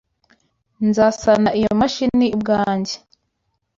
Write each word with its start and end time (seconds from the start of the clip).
Nzasana 0.87 1.49
iyo 1.59 1.71
mashini 1.79 2.25
ubwanjye. 2.35 2.95